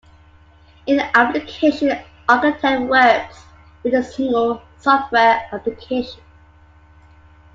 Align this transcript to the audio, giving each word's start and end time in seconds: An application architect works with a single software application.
An 0.87 0.99
application 1.13 1.91
architect 2.27 2.81
works 2.89 3.37
with 3.83 3.93
a 3.93 4.01
single 4.03 4.59
software 4.79 5.47
application. 5.51 6.23